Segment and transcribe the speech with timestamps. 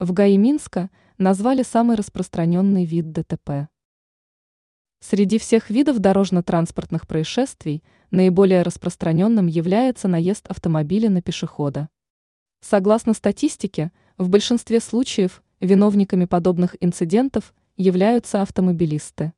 [0.00, 3.68] В ГАИ Минска назвали самый распространенный вид ДТП.
[5.00, 11.90] Среди всех видов дорожно-транспортных происшествий наиболее распространенным является наезд автомобиля на пешехода.
[12.62, 19.34] Согласно статистике, в большинстве случаев виновниками подобных инцидентов являются автомобилисты.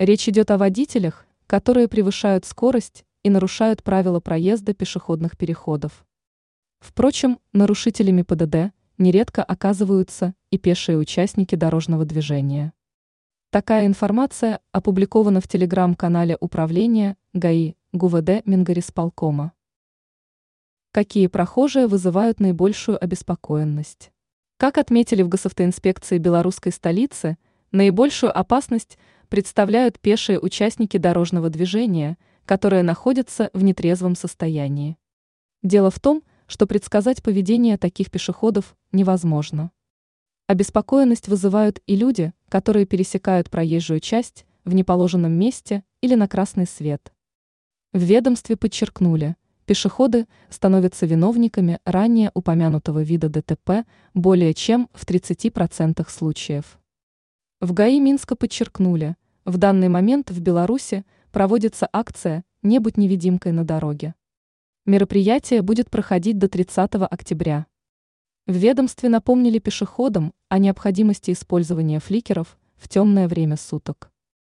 [0.00, 6.04] Речь идет о водителях, которые превышают скорость и нарушают правила проезда пешеходных переходов.
[6.80, 12.72] Впрочем, нарушителями ПДД нередко оказываются и пешие участники дорожного движения.
[13.50, 19.52] Такая информация опубликована в телеграм-канале управления ГАИ ГУВД Мингорисполкома.
[20.92, 24.12] Какие прохожие вызывают наибольшую обеспокоенность?
[24.56, 27.36] Как отметили в госавтоинспекции белорусской столицы,
[27.72, 34.96] наибольшую опасность представляют пешие участники дорожного движения, которые находятся в нетрезвом состоянии.
[35.62, 36.35] Дело в том, что
[36.66, 39.70] предсказать поведение таких пешеходов невозможно.
[40.46, 47.12] Обеспокоенность вызывают и люди, которые пересекают проезжую часть в неположенном месте или на красный свет.
[47.92, 56.78] В ведомстве подчеркнули, пешеходы становятся виновниками ранее упомянутого вида ДТП более чем в 30% случаев.
[57.60, 63.64] В ГАИ Минска подчеркнули, в данный момент в Беларуси проводится акция «Не будь невидимкой на
[63.64, 64.14] дороге».
[64.86, 67.66] Мероприятие будет проходить до 30 октября.
[68.46, 74.12] В ведомстве напомнили пешеходам о необходимости использования фликеров в темное время суток.